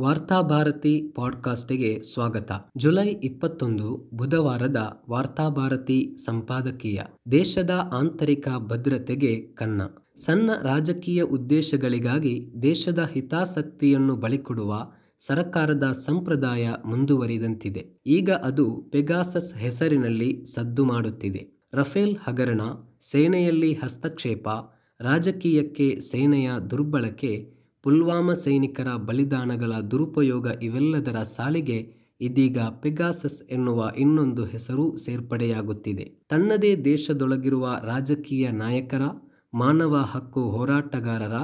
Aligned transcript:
ವಾರ್ತಾಭಾರತಿ 0.00 1.12
ಪಾಡ್ಕಾಸ್ಟ್ಗೆ 1.14 2.02
ಸ್ವಾಗತ. 2.02 2.52
ಜುಲೈ 2.76 3.08
ಇಪ್ಪತ್ತೊಂದು 3.08 4.10
ಬುಧವಾರದ 4.14 5.02
ವಾರ್ತಾಭಾರತಿ 5.10 6.16
ಸಂಪಾದಕೀಯ, 6.24 7.00
ದೇಶದ 7.30 7.70
ಆಂತರಿಕ 7.92 8.48
ಭದ್ರತೆಗೆ 8.58 9.40
ಕನ್ನ 9.54 9.82
ಸಣ್ಣ 10.16 10.50
ರಾಜಕೀಯ 10.62 11.22
ಉದ್ದೇಶಗಳಿಗಾಗಿ 11.22 12.52
ದೇಶದ 12.62 13.08
ಹಿತಾಸಕ್ತಿಯನ್ನು 13.12 14.16
ಬಳಿಕೊಡುವ 14.16 14.90
ಸರಕಾರದ 15.18 15.92
ಸಂಪ್ರದಾಯ 15.92 16.70
ಮುಂದುವರಿದಂತಿದೆ. 16.84 18.00
ಈಗ 18.06 18.30
ಅದು 18.30 18.88
ಪೆಗಾಸಸ್ 18.92 19.54
ಹೆಸರಿನಲ್ಲಿ 19.54 20.44
ಸದ್ದು 20.44 20.84
ಮಾಡುತ್ತಿದೆ. 20.84 21.68
ರಫೇಲ್ 21.74 22.16
ಹಗರಣ, 22.24 22.60
ಸೇನೆಯಲ್ಲಿ 23.00 23.72
ಹಸ್ತಕ್ಷೇಪ, 23.72 24.48
ರಾಜಕೀಯಕ್ಕೆ 25.00 26.00
ಸೇನೆಯ 26.00 26.50
ದುರ್ಬಳಕೆ 26.70 27.53
ಪುಲ್ವಾಮಾ 27.84 28.34
ಸೈನಿಕರ 28.34 28.88
ಬಲಿದಾನಗಳ 28.96 29.72
ದುರುಪಯೋಗ 29.90 30.46
ಇವೆಲ್ಲದರ 30.62 31.22
ಸಾಲಿಗೆ 31.22 31.78
ಇದೀಗ 32.20 32.58
ಪೆಗಾಸಸ್ 32.80 33.42
ಎನ್ನುವ 33.42 33.90
ಇನ್ನೊಂದು 33.98 34.44
ಹೆಸರು 34.44 34.96
ಸೇರ್ಪಡೆಯಾಗುತ್ತಿದೆ. 34.96 36.04
ತನ್ನದೇ 36.28 36.76
ದೇಶದೊಳಗಿರುವ 36.76 37.76
ರಾಜಕೀಯ 37.82 38.50
ನಾಯಕರ, 38.50 39.02
ಮಾನವ 39.54 39.96
ಹಕ್ಕು 40.12 40.42
ಹೋರಾಟಗಾರರ 40.50 41.36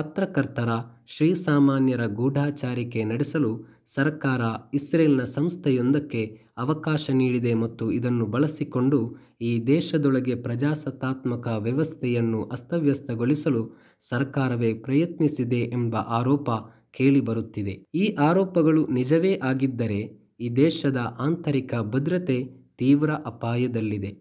ಪತ್ರಕರ್ತರ 0.00 0.70
ಶ್ರೀಸಾಮಾನ್ಯರ 1.06 2.06
ಗೂಢಾಚಾರಿಕೆ 2.06 3.04
ನಡೆಸಲು 3.04 3.50
ಸರ್ಕಾರ 3.86 4.42
ಇಸ್ರೇಲ್ನ 4.74 5.24
ಸಂಸ್ಥೆಯೊಂದಕ್ಕೆ 5.24 6.22
ಅವಕಾಶ 6.58 7.10
ನೀಡಿದೆ 7.12 7.54
ಮತ್ತು 7.54 7.92
ಇದನ್ನು 7.92 8.26
ಬಳಸಿಕೊಂಡು 8.26 8.98
ಈ 9.40 9.66
ದೇಶದೊಳಗೆ 9.66 10.34
ಪ್ರಜಾಸತ್ತಾತ್ಮಕ 10.34 11.46
ವ್ಯವಸ್ಥೆಯನ್ನು 11.58 12.44
ಅಸ್ತವ್ಯಸ್ತಗೊಳಿಸಲು 12.44 13.62
ಸರ್ಕಾರವೇ 14.00 14.74
ಪ್ರಯತ್ನಿಸಿದೆ 14.74 15.60
ಎಂಬ 15.72 15.96
ಆರೋಪ 15.96 16.50
ಕೇಳಿಬರುತ್ತಿದೆ. 16.90 17.74
ಈ 17.94 18.16
ಆರೋಪಗಳು 18.20 18.86
ನಿಜವೇ 18.90 19.40
ಆಗಿದ್ದರೆ 19.42 20.00
ಈ 20.40 20.48
ದೇಶದ 20.56 21.16
ಆಂತರಿಕ 21.20 21.74
ಭದ್ರತೆ 21.90 22.38
ತೀವ್ರ 22.78 23.10
ಅಪಾಯದಲ್ಲಿದೆ. 23.26 24.12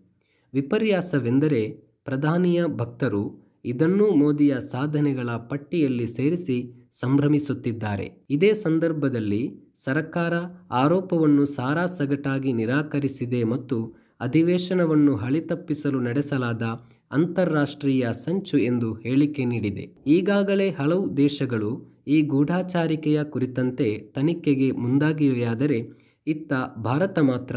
ವಿಪರ್ಯಾಸವೆಂದರೆ 0.53 1.61
ಪ್ರಧಾನಿಯ 2.05 2.66
ಭಕ್ತರು 2.75 3.23
ಇದನ್ನೂ 3.65 4.15
ಮೋದಿಯ 4.15 4.59
ಸಾಧನೆಗಳ 4.59 5.29
ಪಟ್ಟಿಯಲ್ಲಿ 5.29 6.07
ಸೇರಿಸಿ 6.07 6.57
ಸಂಭ್ರಮಿಸುತ್ತಿದ್ದಾರೆ. 6.91 8.25
ಇದೇ 8.29 8.53
ಸಂದರ್ಭದಲ್ಲಿ 8.53 9.41
ಸರ್ಕಾರ 9.75 10.33
ಆರೋಪವನ್ನು 10.71 11.45
ಸಾರಾಸಗಟಾಗಿ 11.45 12.53
ನಿರಾಕರಿಸಿದೆ 12.53 13.43
ಮತ್ತು 13.43 13.77
ಅಧಿವೇಶನವನ್ನು 14.19 15.16
ಹಳಿತಪ್ಪಿಸಲು 15.16 15.99
ನಡೆಸಲಾದ 15.99 16.63
ಅಂತಾರಾಷ್ಟ್ರೀಯ 17.11 18.07
ಸಂಚು 18.11 18.57
ಎಂದು 18.57 18.93
ಹೇಳಿಕೆ 18.93 19.45
ನೀಡಿದೆ. 19.45 19.95
ಈಗಾಗಲೇ 20.07 20.69
ಹಲವು 20.69 21.17
ದೇಶಗಳು 21.17 21.71
ಈ 22.07 22.21
ಗೂಢಾಚಾರಿಕೆಯ 22.21 23.23
ಕುರಿತಂತೆ 23.23 23.97
ತನಿಖೆಗೆ 24.16 24.71
ಮುಂದಾಗಿವೆಯಾದರೆ 24.71 25.79
ಇತ್ತ 26.27 26.53
ಭಾರತ 26.77 27.19
ಮಾತ್ರ 27.19 27.55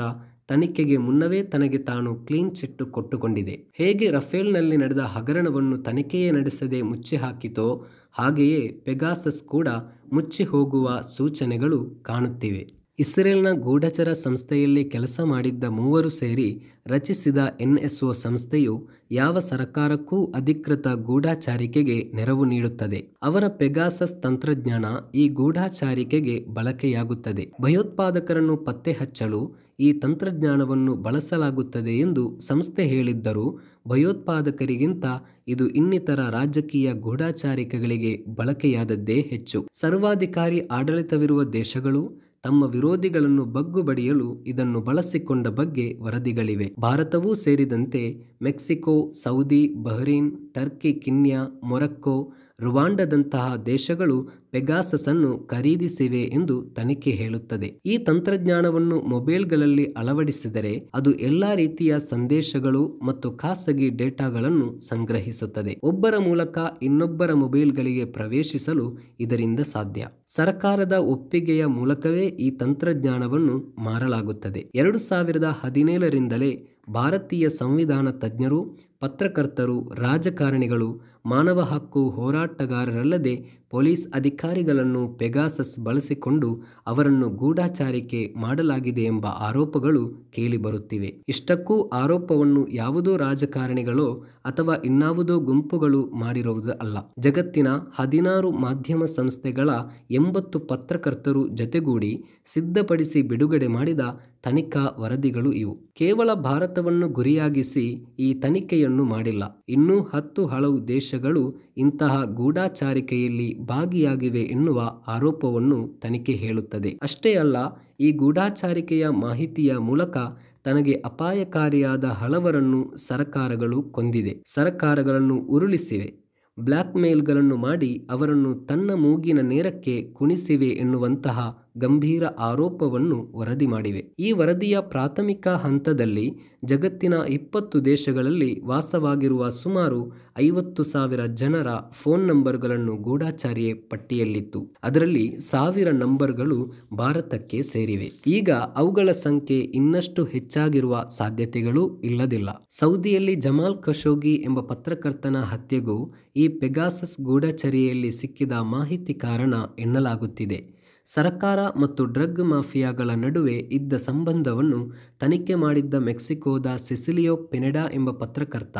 ತನಿಖೆಗೆ 0.49 0.97
ಮುನ್ನವೇ 0.97 1.43
ತನಗೆ 1.43 1.79
ತಾನು 1.79 2.15
ಕ್ಲೀನ್ 2.15 2.55
ಚಿಟ್ಟು 2.55 2.87
ಕೊಟ್ಟುಕೊಂಡಿದೆ. 2.87 3.73
ಹೇಗೆ 3.75 4.11
ರಫೇಲ್ನಲ್ಲಿ 4.11 4.77
ನಡೆದ 4.77 4.99
ಹಗರಣವನ್ನು 4.99 5.79
ತನಿಖೆಯೇ 5.79 6.31
ನಡೆಸದೆ 6.31 6.83
ಮುಚ್ಚಿ 6.83 7.17
ಹಾಕಿತೋ, 7.17 7.87
ಹಾಗೆಯೇ 8.13 8.69
ಪೆಗಾಸಸ್ 8.85 9.43
ಕೂಡ 9.43 9.69
ಮುಚ್ಚಿ 10.13 10.45
ಹೋಗುವ 10.45 11.01
ಸೂಚನೆಗಳು 11.17 11.91
ಕಾಣುತ್ತಿವೆ. 12.03 12.82
ಇಸ್ರೇಲ್ನ 13.03 13.51
ಗೂಢಚರ 13.65 14.11
ಸಂಸ್ಥೆಯಲ್ಲಿ 14.23 14.83
ಕೆಲಸ 14.85 15.21
ಮಾಡಿದ್ದ 15.25 15.65
ಮೂವರು 15.71 16.11
ಸೇರಿ 16.11 16.47
ರಚಿಸಿದ 16.87 17.41
ಎನ್ಎಸ್ಒ 17.61 18.09
ಸಂಸ್ಥೆಯು 18.23 18.75
ಯಾವ 19.11 19.39
ಸರ್ಕಾರಕ್ಕೂ 19.39 20.19
ಅಧಿಕೃತ 20.35 20.87
ಗೂಢಾಚಾರಿಕೆಗೆ 21.07 21.97
ನೆರವು 22.15 22.45
ನೀಡುತ್ತದೆ. 22.45 23.01
ಅವರ 23.23 23.45
ಪೆಗಾಸಸ್ 23.59 24.15
ತಂತ್ರಜ್ಞಾನ 24.23 24.85
ಈ 25.15 25.29
ಗೂಢಾಚಾರಿಕೆಗೆ 25.29 26.37
ಬಳಕೆಯಾಗುತ್ತದೆ. 26.55 27.53
ಭಯೋತ್ಪಾದಕರನ್ನು 27.61 28.57
ಪತ್ತೆ 28.57 28.93
ಹಚ್ಚಲು 28.93 29.41
ಈ 29.81 29.93
ತಂತ್ರಜ್ಞಾನವನ್ನು 29.93 30.95
ಬಳಸಲಾಗುತ್ತದೆ 31.07 31.99
ಎಂದು 31.99 32.25
ಸಂಸ್ಥೆ 32.41 32.85
ಹೇಳಿದ್ದರೂ 32.87 33.47
ಭಯೋತ್ಪಾದಕರಿಗಿಂತ 33.89 35.07
ಇದು 35.49 35.69
ಇನ್ನಿತರ 35.73 36.21
ರಾಜಕೀಯ 36.31 36.93
ಗೂಢಾಚಾರಿಕೆಗಳಿಗೆ 37.07 38.13
ಬಳಕೆಯಾದದ್ದೇ 38.35 39.19
ಹೆಚ್ಚು. 39.31 39.61
ಸರ್ವಾಧಿಕಾರಿ 39.75 40.61
ಆಡಳಿತವಿರುವ 40.71 41.43
ದೇಶಗಳು 41.59 42.03
ತಮ್ಮ 42.45 42.65
ವಿರೋಧಿಗಳನ್ನು 42.65 43.45
ಬಗ್ಗು 43.45 43.83
ಬಡಿಯಲು 43.83 44.45
ಇದನ್ನು 44.47 44.81
ಬಳಸಿಕೊಂಡ 44.81 45.47
ಬಗ್ಗೆ 45.49 45.99
ವರದಿಗಳಿವೆ. 46.01 46.75
ಭಾರತವೂ 46.81 47.35
ಸೇರಿದಂತೆ 47.35 48.03
Mexico, 48.43 49.13
Saudi, 49.23 49.75
Bahrain, 49.83 50.31
Turkey, 50.55 50.93
Kenya, 50.93 51.61
Morocco 51.65 52.17
ರುವಾಂಡದಂತಹ 52.63 53.57
ದೇಶಗಳು 53.67 54.17
ಪೆಗಾಸಸ್ 54.51 55.09
ಅನ್ನು 55.09 55.39
ಖರೀದಿಸಿವೆ 55.39 56.23
ಎಂದು 56.33 56.63
ತನಿಖೆ 56.63 57.11
ಹೇಳುತ್ತದೆ. 57.11 57.69
ಈ 57.87 57.99
ತಂತ್ರಜ್ಞಾನವನ್ನು 57.99 59.01
ಮೊಬೈಲ್ಗಳಲ್ಲಿ 59.01 59.85
ಅಳವಡಿಸಿದರೆ 59.93 60.91
ಅದು 60.95 61.13
ಎಲ್ಲಾ 61.13 61.55
ರೀತಿಯ 61.55 61.99
ಸಂದೇಶಗಳು 61.99 63.01
ಮತ್ತು 63.07 63.31
ಖಾಸಗಿ 63.33 63.89
ಡೇಟಾಗಳನ್ನು 63.91 64.81
ಸಂಗ್ರಹಿಸುತ್ತದೆ. 64.81 65.77
ಒಬ್ಬರ 65.83 66.19
ಮೂಲಕ 66.19 66.59
ಇನ್ನೊಬ್ಬರ 66.83 67.33
ಮೊಬೈಲ್ಗಳಿಗೆ 67.33 68.05
ಪ್ರವೇಶಿಸಲು 68.05 68.87
ಇದರಿಂದ 69.21 69.61
ಸಾಧ್ಯ. 69.61 70.07
ಸರ್ಕಾರದ 70.27 70.93
ಒಪ್ಪಿಗೆಯ 70.93 71.67
ಮೂಲಕವೇ 71.67 72.27
ಈ 72.27 72.51
ತಂತ್ರಜ್ಞಾನವನ್ನು 72.51 73.57
ಮಾರಲಾಗುತ್ತದೆ. 73.79 74.67
ಎರಡು 74.75 74.99
ಸಾವಿರದ 74.99 75.45
ಹದಿನೇಳರಿಂದಲೇ 75.61 76.53
ಭಾರತೀಯ 76.91 77.49
ಸಂವಿಧಾನ 77.49 78.11
ತಜ್ಞರು 78.11 78.61
ಪತ್ರಕರ್ತರು, 79.03 79.93
ರಾಜಕಾರಣಿಗಳು, 79.99 80.91
ಮಾನವ 81.27 81.61
ಹಕ್ಕು 81.61 82.11
ಹೋರಾಟಗಾರರಲ್ಲದೆ 82.11 83.35
ಪೊಲೀಸ್ 83.71 84.09
ಅಧಿಕಾರಿಗಳನ್ನು 84.15 85.03
ಪೆಗಾಸಸ್ 85.19 85.79
ಬಳಸಿಕೊಂಡು 85.79 86.49
ಅವರನ್ನು 86.87 87.29
ಗೂಢಾಚಾರಿಕೆ 87.29 88.35
ಮಾಡಲಾಗಿದೆ 88.37 89.05
ಎಂಬ 89.05 89.27
ಆರೋಪಗಳು 89.27 90.03
ಕೇಳಿಬರುತ್ತಿವೆ. 90.35 91.11
ಇಷ್ಟಕ್ಕೂ 91.29 91.77
ಆರೋಪವನ್ನು 92.01 92.63
ಯಾವುದೋ 92.73 93.17
ರಾಜಕಾರಣಿಗಳೋ 93.17 94.09
ಅಥವಾ 94.45 94.75
ಇನ್ನಾವುದೋ 94.85 95.39
ಗುಂಪುಗಳು 95.41 96.11
ಮಾಡಿರುವುದು 96.15 96.73
ಅಲ್ಲ. 96.73 96.97
ಜಗತ್ತಿನ 97.19 97.69
ಹದಿನಾರು 97.99 98.51
ಮಾಧ್ಯಮ 98.67 99.05
ಸಂಸ್ಥೆಗಳ 99.05 99.71
ಎಂಬತ್ತು 100.11 100.59
ಪತ್ರಕರ್ತರು 100.73 101.49
ಜೊತೆಗೂಡಿ 101.57 102.13
ಸಿದ್ಧಪಡಿಸಿ 102.47 103.23
ಬಿಡುಗಡೆ 103.23 103.67
ಮಾಡಿದ 103.69 104.01
ತನಿಖಾ 104.43 104.85
ವರದಿಗಳು 104.99 105.53
ಇವು. 105.53 105.75
ಕೇವಲ 105.95 106.31
ಭಾರತವನ್ನು 106.41 107.09
ಗುರಿಯಾಗಿಸಿ 107.09 107.87
ಈ 108.19 108.35
ತನಿಖೆಯನ್ನು 108.35 108.92
ಮಾಡಿಲ್ಲ. 108.99 109.65
ಇನ್ನೂ 109.69 110.03
ಹತ್ತು 110.03 110.47
ಹಲವು 110.47 110.89
ದೇಶಗಳು 110.89 111.55
ಇಂತಹ 111.77 112.25
ಗೂಢಾಚಾರಿಕೆಯಲ್ಲಿ 112.25 113.61
ಭಾಗಿಯಾಗಿವೆ 113.61 114.41
ಎನ್ನುವ 114.41 115.03
ಆರೋಪವನ್ನು 115.07 116.01
ತನಿಖೆ 116.01 116.33
ಹೇಳುತ್ತದೆ. 116.33 116.99
ಅಷ್ಟೇ 117.03 117.35
ಅಲ್ಲ, 117.35 117.57
ಈ 118.01 118.13
ಗೂಢಾಚಾರಿಕೆಯ 118.13 119.09
ಮಾಹಿತಿಯ 119.09 119.77
ಮೂಲಕ 119.77 120.17
ತನಗೆ 120.65 120.93
ಅಪಾಯಕಾರಿಯಾದ 120.93 122.05
ಹಲವರನ್ನು 122.05 122.97
ಸರಕಾರಗಳು 122.97 123.83
ಕೊಂದಿದೆ. 123.83 124.43
ಸರಕಾರಗಳನ್ನು 124.47 125.37
ಉರುಳಿಸಿವೆ. 125.37 126.23
ಬ್ಲ್ಯಾಕ್ 126.61 126.97
ಮೇಲ್ಗಳನ್ನು 126.97 127.57
ಮಾಡಿ 127.57 128.09
ಅವರನ್ನು 128.11 128.55
ತನ್ನ 128.55 128.91
ಮೂಗಿನ 128.95 129.41
ನೇರಕ್ಕೆ 129.41 130.03
ಕುಣಿಸಿವೆ 130.13 130.67
ಎನ್ನುವಂತಹ 130.67 131.62
ಗಂಭೀರ 131.77 132.25
ಆರೋಪವನ್ನು 132.39 133.33
ವರದಿ 133.35 133.67
ಮಾಡಿವೆ. 133.67 134.15
ಈ 134.19 134.33
ವರದಿಯ 134.33 134.81
ಪ್ರಾಥಮಿಕ 134.81 135.49
ಹಂತದಲ್ಲಿ 135.49 136.33
ಜಗತ್ತಿನ 136.65 137.15
ಇಪ್ಪತ್ತು 137.29 137.85
ದೇಶಗಳಲ್ಲಿ 137.85 138.61
ವಾಸವಾಗಿರುವ 138.61 139.49
ಸುಮಾರು 139.49 140.13
ಐವತ್ತು 140.39 140.83
ಸಾವಿರ 140.83 141.27
ಜನರ 141.27 141.67
ಫೋನ್ 141.93 142.29
ನಂಬರ್ಗಳನ್ನು 142.29 142.97
ಗೂಢಾಚಾರಿಯೇ 142.97 143.73
ಪಟ್ಟಿಯಲ್ಲಿತ್ತು. 143.73 144.75
ಅದರಲ್ಲಿ 144.83 145.41
ಸಾವಿರ 145.41 145.91
ನಂಬರ್ಗಳು 145.91 146.73
ಭಾರತಕ್ಕೆ 146.95 147.63
ಸೇರಿವೆ. 147.63 148.13
ಈಗ 148.27 148.51
ಅವುಗಳ 148.51 149.11
ಸಂಖ್ಯೆ 149.11 149.59
ಇನ್ನಷ್ಟು 149.59 150.25
ಹೆಚ್ಚಾಗಿರುವ 150.25 151.07
ಸಾಧ್ಯತೆಗಳು 151.11 152.01
ಇಲ್ಲದಿಲ್ಲ. 152.05 152.67
ಸೌದಿಯಲ್ಲಿ 152.69 153.35
ಜಮಾಲ್ 153.35 153.79
ಖಶೋಗಿ 153.79 154.35
ಎಂಬ 154.35 154.61
ಪತ್ರಕರ್ತನ 154.61 155.37
ಹತ್ಯೆಗೂ 155.37 156.13
ಈ 156.37 156.49
ಪೆಗಾಸಸ್ 156.49 157.21
ಗೂಢಚರ್ಯೆಯಲ್ಲಿ 157.21 158.11
ಸಿಕ್ಕಿದ 158.11 158.53
ಮಾಹಿತಿ 158.53 159.15
ಕಾರಣ 159.15 159.55
ಎನ್ನಲಾಗುತ್ತಿದೆ. 159.79 160.82
ಸರ್ಕಾರ 161.07 161.59
ಮತ್ತು 161.81 162.05
ಡ್ರಗ್ 162.05 162.43
ಮಾಫಿಯಾಗಳ 162.45 163.11
ನಡುವೆ 163.15 163.55
ಇದ್ದ 163.73 163.95
ಸಂಬಂಧವನ್ನು 164.01 164.81
ತನಿಖೆ 165.21 165.55
ಮಾಡಿದ್ದ 165.55 165.95
ಮೆಕ್ಸಿಕೋದ 165.95 166.67
ಸಿಸಿಲಿಯೋ 166.77 167.37
ಪೆನೆಡಾ 167.37 167.85
ಎಂಬ 167.93 168.11
ಪತ್ರಕರ್ತ 168.11 168.79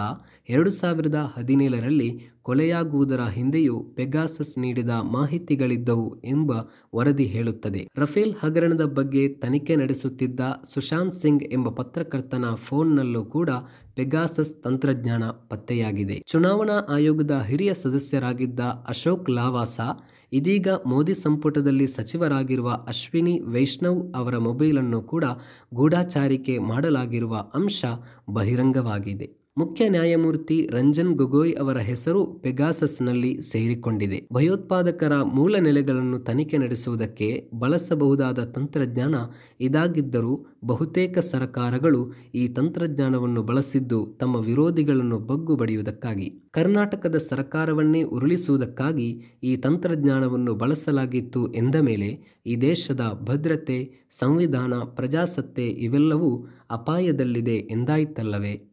ಎರಡು 0.49 0.71
ಸಾವಿರದ 0.71 1.33
ಹದಿನೇಳರಲ್ಲಿ 1.37 2.11
ಕೊಲೆಯಾಗುವುದರ 2.43 3.21
ಹಿಂದೆಯೂ 3.21 3.81
ಪೆಗಾಸಸ್ 3.97 4.59
ನೀಡಿದ 4.59 4.89
ಮಾಹಿತಿಗಳಿದ್ದವು 4.89 6.23
ಎಂಬ 6.25 6.53
ವರದಿ 6.95 7.25
ಹೇಳುತ್ತದೆ. 7.25 7.89
ರಫೇಲ್ 7.97 8.35
ಹಗರಣದ 8.41 8.85
ಬಗ್ಗೆ 8.85 9.29
ತನಿಖೆ 9.35 9.77
ನಡೆಸುತ್ತಿದ್ದ 9.77 10.41
ಸುಶಾಂತ್ 10.65 11.15
ಸಿಂಗ್ 11.15 11.45
ಎಂಬ 11.53 11.69
ಪತ್ರಕರ್ತನ 11.71 12.55
ಫೋನ್ನಲ್ಲೂ 12.55 13.25
ಕೂಡ 13.27 13.51
ಪೆಗಾಸಸ್ 13.95 14.63
ತಂತ್ರಜ್ಞಾನ 14.63 15.25
ಪತ್ತೆಯಾಗಿದೆ. 15.25 16.23
ಚುನಾವಣಾ 16.27 16.79
ಆಯೋಗದ 16.89 17.43
ಹಿರಿಯ 17.47 17.75
ಸದಸ್ಯರಾಗಿದ್ದ 17.75 18.61
ಅಶೋಕ್ 18.89 19.31
ಲಾವಾಸ 19.31 19.79
ಇದೀಗ 20.33 20.69
ಮೋದಿ 20.87 21.15
ಸಂಪುಟದಲ್ಲಿ 21.15 21.87
ಸಚಿವರಾಗಿರುವ 21.87 22.85
ಅಶ್ವಿನಿ 22.89 23.41
ವೈಷ್ಣವ್ 23.41 24.13
ಅವರ 24.15 24.39
ಮೊಬೈಲನ್ನು 24.39 25.03
ಕೂಡ 25.03 25.25
ಗೂಢಾಚಾರಿಕೆ 25.75 26.59
ಮಾಡಲಾಗಿರುವ 26.59 27.51
ಅಂಶ 27.55 27.85
ಬಹಿರಂಗವಾಗಿದೆ. 28.31 29.42
ಮುಖ್ಯ 29.57 29.89
ನ್ಯಾಯಮೂರ್ತಿ 29.89 30.69
ರಂಜನ್ 30.73 31.15
ಗೊಗೊಯ್ 31.15 31.57
ಅವರ 31.57 31.79
ಹೆಸರು 31.79 32.41
ಪೆಗಾಸಸ್ನಲ್ಲಿ 32.41 33.43
ಸೇರಿಕೊಂಡಿದೆ. 33.43 34.29
ಭಯೋತ್ಪಾದಕರ 34.33 35.23
ಮೂಲ 35.23 35.57
ನೆಲೆಗಳನ್ನು 35.57 36.19
ತನಿಖೆ 36.19 36.59
ನಡೆಸುವುದಕ್ಕೆ 36.59 37.51
ಬಳಸಬಹುದಾದ 37.55 38.39
ತಂತ್ರಜ್ಞಾನ 38.45 39.15
ಇದಾಗಿದ್ದರೂ 39.61 40.47
ಬಹುತೇಕ 40.65 41.19
ಸರಕಾರಗಳು 41.19 42.13
ಈ 42.35 42.49
ತಂತ್ರಜ್ಞಾನವನ್ನು 42.49 43.43
ಬಳಸಿದ್ದು 43.43 44.19
ತಮ್ಮ 44.21 44.37
ವಿರೋಧಿಗಳನ್ನು 44.37 45.19
ಬಗ್ಗು 45.19 45.57
ಬಡಿಯುವುದಕ್ಕಾಗಿ 45.57 46.29
ಕರ್ನಾಟಕದ 46.51 47.17
ಸರ್ಕಾರವನ್ನೇ 47.17 48.03
ಉರುಳಿಸುವುದಕ್ಕಾಗಿ 48.03 49.09
ಈ 49.43 49.57
ತಂತ್ರಜ್ಞಾನವನ್ನು 49.57 50.55
ಬಳಸಲಾಗಿತ್ತು 50.55 51.53
ಎಂದ 51.53 51.75
ಮೇಲೆ 51.75 52.11
ಈ 52.47 52.57
ದೇಶದ 52.57 53.19
ಭದ್ರತೆ, 53.23 54.09
ಸಂವಿಧಾನ, 54.11 54.75
ಪ್ರಜಾಸತ್ತೆ 54.75 55.69
ಇವೆಲ್ಲವೂ 55.69 56.47
ಅಪಾಯದಲ್ಲಿದೆ 56.71 57.57
ಎಂದಾಯಿತಲ್ಲವೇ? 57.71 58.72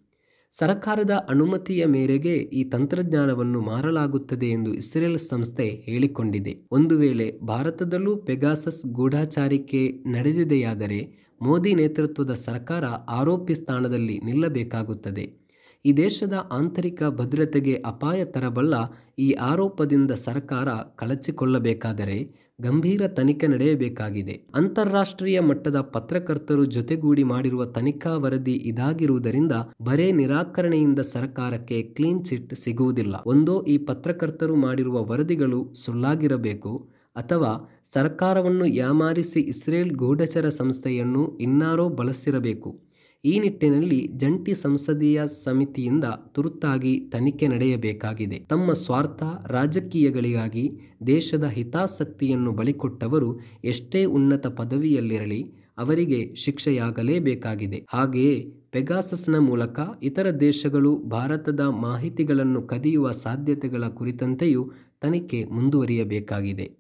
ಸರಕಾರದ 0.52 1.26
ಅನುಮತಿಯ 1.30 1.86
ಮೇರೆಗೆ 1.86 2.36
ಈ 2.36 2.64
ತಂತ್ರಜ್ಞಾನವನ್ನು 2.64 3.62
ಮಾರಲಾಗುತ್ತದೆ 3.62 4.46
ಎಂದು 4.46 4.74
ಇಸ್ರೇಲ್ 4.74 5.20
ಸಂಸ್ಥೆ 5.20 5.68
ಹೇಳಿಕೊಂಡಿದೆ. 5.86 6.54
ಒಂದು 6.72 6.98
ವೇಳೆ 6.98 7.40
ಭಾರತದಲ್ಲೂ 7.44 8.16
ಪೆಗಾಸಸ್ 8.18 8.86
ಗೂಢಾಚಾರಿಕೆ 8.92 9.82
ನಡೆದಿದೆಯಾದರೆ 10.08 11.00
ಮೋದಿ 11.42 11.74
ನೇತೃತ್ವದ 11.74 12.34
ಸರ್ಕಾರ 12.34 12.86
ಆರೋಪಿ 13.10 13.56
ಸ್ಥಾನದಲ್ಲಿ 13.56 14.18
ನಿಲ್ಲಬೇಕಾಗುತ್ತದೆ. 14.20 15.26
ಈ 15.86 15.94
ದೇಶದ 15.94 16.50
ಆಂತರಿಕ 16.52 17.04
ಭದ್ರತೆಗೆ 17.10 17.76
ಅಪಾಯ 17.86 18.26
ತರಬಲ್ಲ 18.26 18.76
ಈ 19.20 19.32
ಆರೋಪದಿಂದ 19.32 20.12
ಸರ್ಕಾರ 20.12 20.70
ಕಳಚಿಕೊಳ್ಳಬೇಕಾದರೆ 20.96 22.18
ಗಂಭೀರ 22.60 23.08
ತನಿಖೆ 23.08 23.48
ನಡೆಯಬೇಕಾಗಿದೆ. 23.48 24.36
ಅಂತಾರಾಷ್ಟ್ರೀಯ 24.56 25.40
ಮಟ್ಟದ 25.40 25.82
ಪತ್ರಕರ್ತರು 25.82 26.66
ಜೊತೆಗೂಡಿ 26.66 27.24
ಮಾಡಿರುವ 27.24 27.66
ತನಿಖಾ 27.66 28.16
ವರದಿ 28.18 28.54
ಇದಾಗಿರುವುದರಿಂದ 28.72 29.54
ಬರೇ 29.82 30.12
ನಿರಾಕರಣೆಯಿಂದ 30.12 31.00
ಸರ್ಕಾರಕ್ಕೆ 31.00 31.82
ಕ್ಲೀನ್ 31.82 32.26
ಚಿಟ್ 32.26 32.54
ಸಿಗುವುದಿಲ್ಲ. 32.54 33.16
ಒಂದೋ 33.26 33.64
ಈ 33.64 33.78
ಪತ್ರಕರ್ತರು 33.78 34.56
ಮಾಡಿರುವ 34.56 35.04
ವರದಿಗಳು 35.04 35.74
ಸುಳ್ಳಾಗಿರಬೇಕು 35.76 36.74
ಅಥವಾ 37.16 37.52
ಸರ್ಕಾರವನ್ನು 37.94 38.66
ಯಾಮಾರಿಸಿ 38.66 39.42
ಇಸ್ರೇಲ್ 39.54 39.92
ಗೂಢಚರ 39.92 40.50
ಸಂಸ್ಥೆಯನ್ನು 40.50 41.38
ಇನ್ನಾರೋ 41.38 41.90
ಬಳಸಿರಬೇಕು. 41.90 42.70
ಈ 43.24 43.40
ನಿಟ್ಟಿನಲ್ಲಿ 43.40 44.08
ಜಂಟಿ 44.16 44.54
ಸಂಸದೀಯ 44.54 45.28
ಸಮಿತಿಯಿಂದ 45.28 46.04
ತುರ್ತಾಗಿ 46.32 47.10
ತನಿಖೆ 47.12 47.48
ನಡೆಯಬೇಕಾಗಿದೆ. 47.48 48.38
ತಮ್ಮ 48.50 48.72
ಸ್ವಾರ್ಥ, 48.74 49.24
ರಾಜಕೀಯಗಳಿಗಾಗಿ 49.46 50.80
ದೇಶದ 51.08 51.44
ಹಿತಾಸಕ್ತಿಯನ್ನು 51.44 52.52
ಬಳಿಕೊಟ್ಟವರು 52.52 53.40
ಎಷ್ಟೇ 53.64 54.06
ಉನ್ನತ 54.06 54.48
ಪದವಿಯಲ್ಲಿರಲಿ 54.48 55.54
ಅವರಿಗೆ 55.78 56.36
ಶಿಕ್ಷೆಯಾಗಲೇಬೇಕಾಗಿದೆ. 56.36 57.86
ಹಾಗೆಯೇ 57.90 58.52
ಪೆಗಾಸಸ್ನ 58.72 59.38
ಮೂಲಕ 59.40 59.80
ಇತರ 60.04 60.32
ದೇಶಗಳು 60.32 60.96
ಭಾರತದ 60.98 61.60
ಮಾಹಿತಿಗಳನ್ನು 61.60 62.62
ಕದಿಯುವ 62.62 63.12
ಸಾಧ್ಯತೆಗಳ 63.12 63.88
ಕುರಿತಂತೆಯೂ 63.88 64.72
ತನಿಖೆ 65.02 65.44
ಮುಂದುವರಿಯಬೇಕಾಗಿದೆ. 65.44 66.78